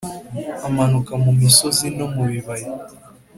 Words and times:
amanuka 0.67 1.13
mu 1.23 1.31
misozi 1.39 1.85
no 1.97 2.05
mu 2.13 2.23
bibaya, 2.29 2.69